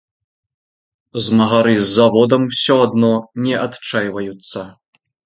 [1.25, 3.13] Змагары з заводам усё адно
[3.49, 4.59] не адчайваюцца.